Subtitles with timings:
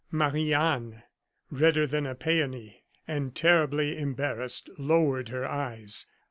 [0.11, 1.03] '"Marie Anne,
[1.51, 6.07] redder than a peony, and terribly embarrassed, lowered her eyes.